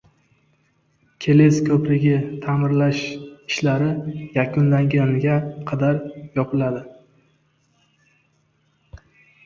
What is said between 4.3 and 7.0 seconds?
yakunlanguniga qadar yopiladi